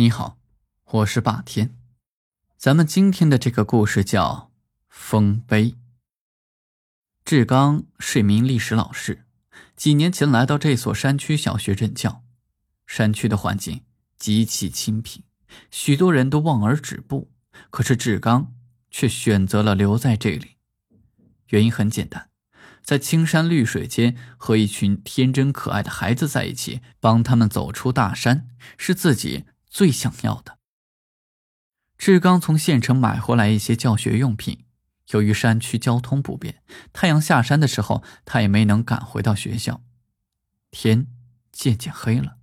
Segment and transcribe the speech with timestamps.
[0.00, 0.38] 你好，
[0.84, 1.74] 我是霸天。
[2.56, 4.52] 咱们今天的这个故事叫
[4.88, 5.72] 《丰碑》。
[7.24, 9.24] 志刚是一名历史老师，
[9.74, 12.22] 几年前来到这所山区小学任教。
[12.86, 13.82] 山区的环境
[14.16, 15.24] 极其清贫，
[15.72, 17.32] 许多人都望而止步。
[17.70, 18.54] 可是志刚
[18.92, 20.58] 却选择了留在这里，
[21.48, 22.30] 原因很简单，
[22.84, 29.46] 在青山绿水间和一群天真可爱的孩子在一起，帮他们走出大山，是自己。
[29.68, 30.58] 最想要的。
[31.96, 34.64] 志刚从县城买回来一些教学用品，
[35.10, 39.82] 由于山区交通不便，太阳下山的时候，他也没能赶回到学校。
[40.70, 41.08] 天
[41.50, 42.36] 渐渐黑了，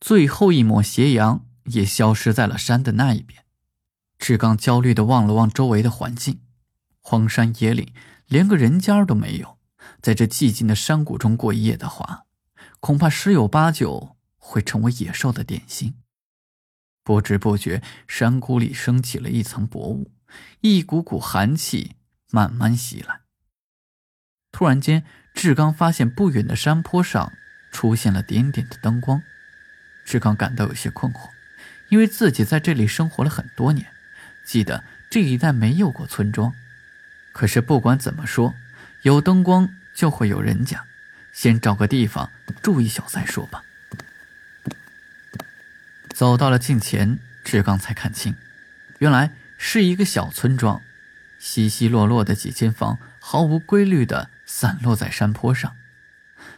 [0.00, 3.44] 最后一抹斜阳也消失在了山的那一边。
[4.18, 6.40] 志刚焦虑的望了望周围的环境，
[7.00, 7.92] 荒山野岭，
[8.26, 9.58] 连个人家都没有。
[10.02, 12.24] 在这寂静的山谷中过夜的话，
[12.80, 15.94] 恐怕十有八九会成为野兽的点心。
[17.02, 20.12] 不知不觉，山谷里升起了一层薄雾，
[20.60, 21.96] 一股股寒气
[22.30, 23.20] 慢慢袭来。
[24.52, 27.32] 突然间，志刚发现不远的山坡上
[27.72, 29.22] 出现了点点的灯光。
[30.04, 31.30] 志刚感到有些困惑，
[31.88, 33.86] 因为自己在这里生活了很多年，
[34.44, 36.52] 记得这一带没有过村庄。
[37.32, 38.54] 可是不管怎么说，
[39.02, 40.84] 有灯光就会有人家，
[41.32, 42.28] 先找个地方
[42.60, 43.62] 住一宿再说吧。
[46.20, 48.36] 走到了近前，志刚才看清，
[48.98, 50.82] 原来是一个小村庄，
[51.38, 55.74] 稀稀落落的几间房毫无规律的散落在山坡上，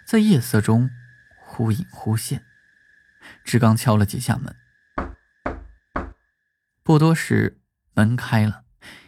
[0.05, 0.91] 在夜色中
[1.37, 2.45] 忽隐忽现。
[3.45, 4.57] 志刚敲了几下门，
[6.83, 7.61] 不多时，
[7.95, 8.65] 门开了，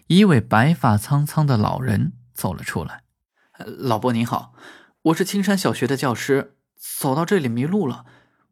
[0.07, 3.03] 一位白发苍苍的老人走了出来。
[3.67, 4.55] 老伯您好，
[5.03, 8.07] 我是青山小学的教师，走到这里迷路了，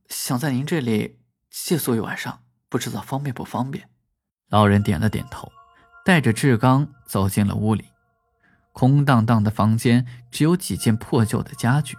[0.09, 1.22] 想在您这里。
[1.53, 3.89] 借宿一晚上，不知道方便不方便？
[4.48, 5.53] 老人点了点头，
[6.05, 7.84] 带着志刚走进了屋里。
[8.72, 11.97] 空荡荡的房间，只有几件破旧的家具，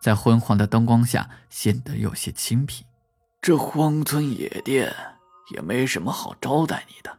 [0.00, 2.86] 在昏黄的灯光下显得有些清贫。
[3.40, 4.94] 这荒村野店
[5.54, 7.18] 也没什么好招待你的。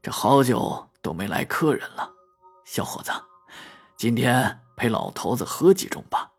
[0.00, 2.10] 这好久都没来客人了，
[2.64, 3.12] 小伙子，
[3.96, 6.30] 今天陪老头子喝几盅吧。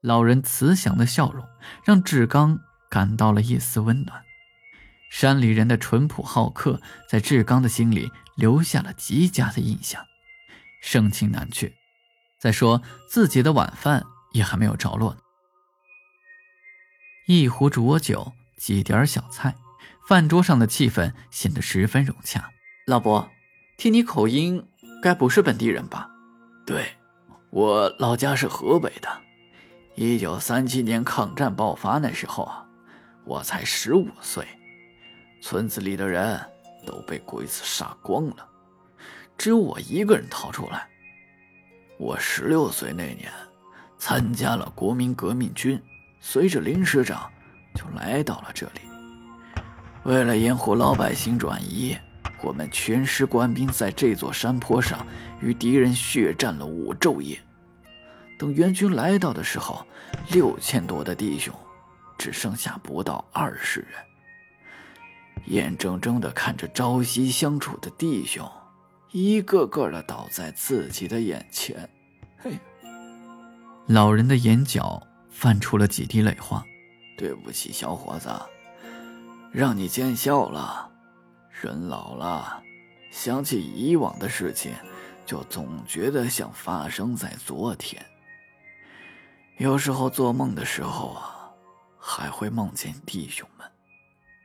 [0.00, 1.46] 老人慈祥的笑容
[1.84, 2.60] 让志刚。
[2.92, 4.22] 感到了一丝温暖，
[5.10, 10.04] 山里人的淳朴好客在志刚的心里留下了极佳的印象，
[10.82, 11.72] 盛情难却。
[12.38, 15.16] 再说自己的晚饭也还没有着落。
[17.26, 19.54] 一壶浊酒，几碟小菜，
[20.06, 22.50] 饭桌上的气氛显得十分融洽。
[22.86, 23.30] 老伯，
[23.78, 24.68] 听你口音，
[25.02, 26.10] 该不是本地人吧？
[26.66, 26.96] 对，
[27.48, 29.22] 我老家是河北的。
[29.94, 32.61] 一九三七年抗战爆发那时候啊。
[33.24, 34.46] 我才十五岁，
[35.40, 36.40] 村子里的人
[36.86, 38.46] 都被鬼子杀光了，
[39.38, 40.88] 只有我一个人逃出来。
[41.98, 43.30] 我十六岁那年，
[43.96, 45.80] 参加了国民革命军，
[46.20, 47.30] 随着林师长
[47.74, 48.80] 就来到了这里。
[50.02, 51.96] 为了掩护老百姓转移，
[52.42, 55.06] 我们全师官兵在这座山坡上
[55.40, 57.38] 与敌人血战了五昼夜。
[58.36, 59.86] 等援军来到的时候，
[60.32, 61.54] 六千多的弟兄。
[62.18, 63.90] 只剩下不到二十人，
[65.46, 68.48] 眼睁睁的看着朝夕相处的弟兄，
[69.10, 71.88] 一个个的倒在自己的眼前。
[72.38, 72.58] 嘿，
[73.86, 76.64] 老人的眼角泛出了几滴泪花。
[77.18, 78.30] 对不起，小伙子，
[79.52, 80.90] 让你见笑了。
[81.50, 82.62] 人老了，
[83.10, 84.72] 想起以往的事情，
[85.26, 88.04] 就总觉得像发生在昨天。
[89.58, 91.41] 有时候做梦的时候啊。
[92.04, 93.70] 还会梦见弟兄们，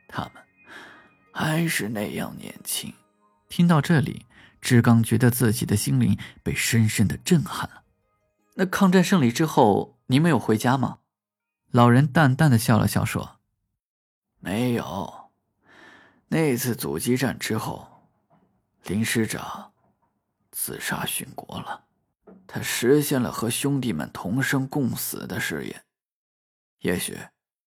[0.06, 0.34] 他们
[1.32, 2.94] 还是那样年轻。
[3.48, 4.26] 听到这里，
[4.60, 7.82] 志刚觉得自己的心灵被深深的震撼了。
[8.54, 11.00] 那抗战胜利之后，你没有回家吗？
[11.72, 13.40] 老人淡淡的笑了笑说
[14.38, 15.30] ：“没有。
[16.28, 18.06] 那次阻击战之后，
[18.84, 19.72] 林师长
[20.52, 21.86] 自杀殉国了。
[22.46, 25.84] 他实现了和兄弟们同生共死的誓言。
[26.78, 27.18] 也许。”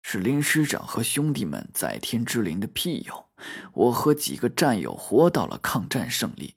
[0.02, 3.31] 是林师长和兄弟们在天之灵的庇佑，
[3.72, 6.56] 我和几个战友活到了抗战胜利。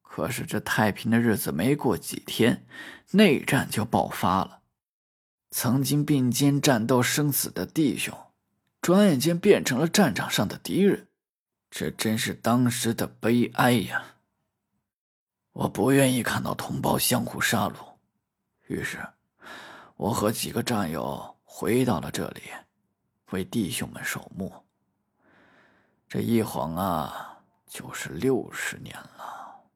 [0.00, 2.66] 可是这太平的日子没过几天，
[3.10, 4.60] 内战就爆发了。
[5.50, 8.16] 曾经并肩战斗生死的弟兄，
[8.80, 11.08] 转眼间变成了战场上的敌人，
[11.70, 14.16] 这真是当时的悲哀呀！
[15.52, 17.74] 我不愿意看到同胞相互杀戮，
[18.68, 18.98] 于是，
[19.96, 21.31] 我和几个战友。
[21.54, 22.40] 回到了这里，
[23.32, 24.64] 为弟兄们守墓。
[26.08, 29.66] 这一晃啊，就是六十年了。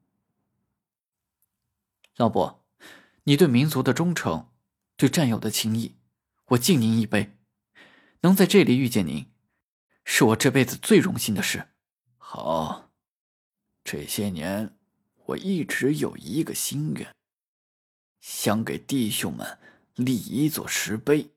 [2.16, 2.64] 老伯，
[3.24, 4.48] 你对民族的忠诚，
[4.96, 5.98] 对战友的情谊，
[6.46, 7.36] 我敬您一杯。
[8.22, 9.30] 能在这里遇见您，
[10.02, 11.68] 是我这辈子最荣幸的事。
[12.16, 12.90] 好，
[13.84, 14.74] 这些年
[15.26, 17.14] 我一直有一个心愿，
[18.18, 19.58] 想给弟兄们
[19.94, 21.35] 立一座石碑，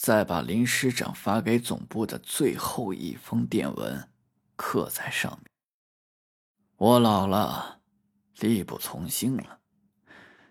[0.00, 4.08] 再把林师长发给总部的最后一封电文
[4.56, 5.50] 刻在上面。
[6.78, 7.82] 我老了，
[8.38, 9.60] 力不从心了，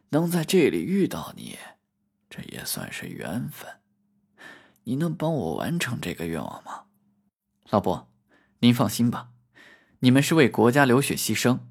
[0.09, 1.57] 能在这里遇到你，
[2.29, 3.81] 这也算是缘分。
[4.83, 6.85] 你能帮我完成这个愿望吗，
[7.71, 8.07] 老伯？
[8.59, 9.31] 您放心吧，
[10.01, 11.61] 你们是为国家流血牺牲，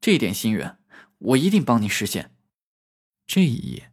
[0.00, 0.80] 这点心愿
[1.18, 2.34] 我一定帮你实现。
[3.28, 3.92] 这一夜，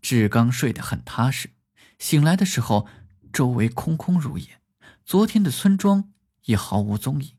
[0.00, 1.50] 志刚睡得很踏实。
[1.98, 2.86] 醒来的时候，
[3.32, 4.60] 周围空空如也，
[5.04, 6.12] 昨天的村庄
[6.44, 7.32] 也毫无踪影。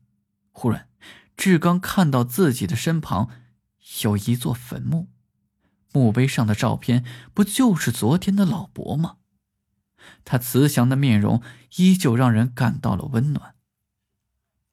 [0.50, 0.88] 忽然，
[1.36, 3.30] 志刚看到自己的身旁
[4.02, 5.08] 有一座坟墓，
[5.92, 9.16] 墓碑上的照片不就是昨天的老伯吗？
[10.24, 11.42] 他慈祥的面容
[11.76, 13.54] 依旧让人感到了温暖。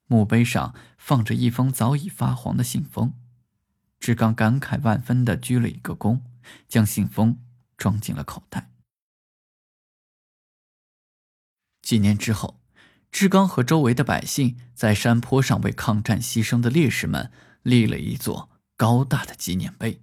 [0.07, 3.13] 墓碑上放着一封早已发黄的信封，
[3.99, 6.21] 志刚感慨万分的鞠了一个躬，
[6.67, 7.39] 将信封
[7.75, 8.71] 装进了口袋。
[11.85, 12.59] 几年之后，
[13.09, 17.31] 志刚和周围的百姓在山坡上为抗战牺牲的烈士们
[17.63, 20.01] 立了一座高大的纪念碑。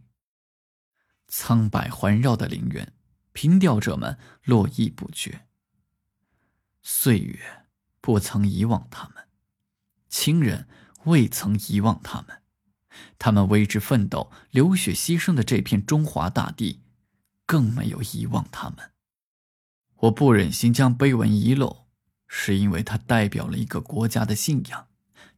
[1.29, 2.95] 苍柏环绕的陵园。
[3.35, 5.47] 凭吊者们络绎不绝。
[6.83, 7.65] 岁月
[8.03, 9.25] 不曾遗忘他们，
[10.11, 10.69] 亲人
[11.05, 12.43] 未曾遗忘他们，
[13.19, 16.83] 他们为之奋斗、流血牺牲的这片中华大地，
[17.47, 18.91] 更没有遗忘他们。
[20.03, 21.85] 我不忍心将碑文遗漏，
[22.27, 24.87] 是因为它代表了一个国家的信仰，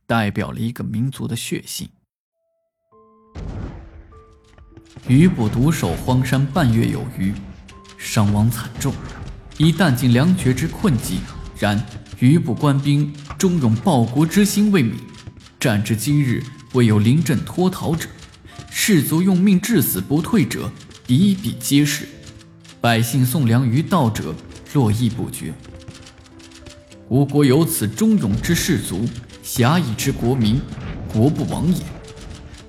[0.07, 1.91] 代表了一个民族的血性。
[5.07, 7.35] 余部独守荒山半月有余。
[7.99, 8.95] 伤亡惨重，
[9.59, 11.21] 已弹尽粮绝之困境。
[11.59, 11.83] 然
[12.19, 14.95] 余部官兵忠勇报国之心未泯，
[15.61, 18.09] 战至今日未有临阵脱逃者，
[18.71, 20.71] 士卒用命至死不退者
[21.07, 22.09] 比比皆是。
[22.81, 24.35] 百姓送粮于道者
[24.75, 25.55] 络绎不绝。
[27.09, 29.09] 吴国有此忠勇之士卒，
[29.43, 30.61] 侠义之国民，
[31.11, 31.82] 国不亡也。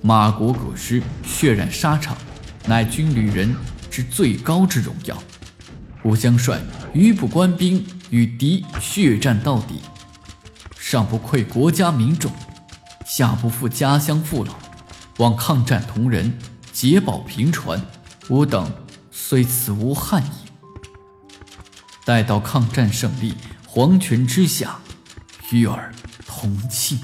[0.01, 2.17] 马国葛师血染沙场，
[2.65, 3.53] 乃军旅人。
[3.89, 5.17] 之最高之荣耀。
[6.03, 6.59] 吾将率
[6.93, 9.75] 余部官兵与敌血战到底，
[10.77, 12.29] 上不愧国家民众，
[13.05, 14.53] 下不负家乡父老，
[15.19, 16.37] 望抗战同仁
[16.73, 17.81] 捷报频传。
[18.27, 18.69] 吾等
[19.11, 20.44] 虽此无憾矣，
[22.05, 23.33] 待到抗战胜利，
[23.65, 24.79] 黄泉之下，
[25.51, 25.91] 与尔
[26.27, 26.99] 同庆。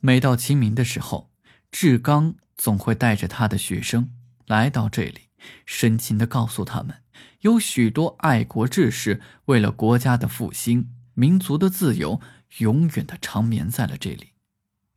[0.00, 1.30] 每到清明的时候，
[1.72, 4.10] 志刚总会带着他的学生
[4.44, 5.28] 来到这里，
[5.64, 6.96] 深情地告诉他们，
[7.40, 12.20] 有许多爱国志士为了国家的复兴、民族的自由，
[12.58, 14.29] 永远的长眠在了这里。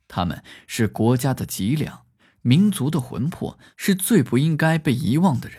[0.08, 2.00] 他们是国家的脊梁，
[2.42, 5.58] 民族的魂魄，是最不应该被遗忘的人。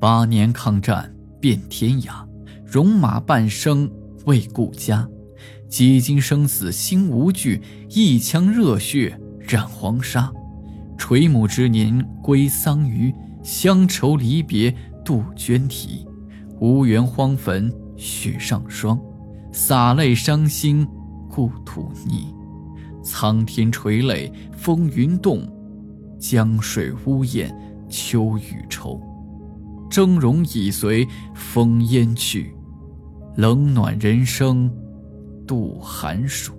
[0.00, 2.26] 八年抗战遍天涯，
[2.64, 3.90] 戎马半生
[4.26, 5.08] 为故家。
[5.68, 10.32] 几经生死心无惧，一腔热血染黄沙。
[10.98, 14.74] 垂暮之年归桑榆，乡愁离别
[15.04, 16.06] 杜鹃啼。
[16.60, 19.00] 无缘荒坟雪上霜，
[19.52, 20.86] 洒泪伤心
[21.30, 22.34] 故土泥。
[23.02, 25.46] 苍天垂泪风云动，
[26.18, 27.54] 江水呜咽
[27.88, 29.00] 秋雨愁。
[29.90, 32.54] 峥嵘已随风烟去，
[33.36, 34.70] 冷暖人生。
[35.46, 36.52] 度寒暑，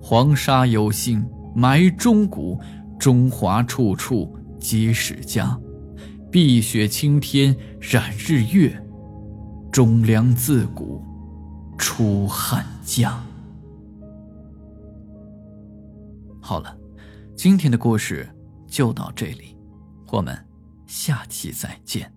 [0.00, 2.58] 黄沙有幸埋忠骨，
[2.98, 5.56] 中华处处皆是家。
[6.28, 8.76] 碧血青天染日月，
[9.70, 11.00] 忠良自古
[11.78, 13.22] 出汉家。
[16.52, 16.76] 好了，
[17.34, 18.28] 今天的故事
[18.66, 19.56] 就到这里，
[20.08, 20.36] 我们
[20.86, 22.12] 下期再见。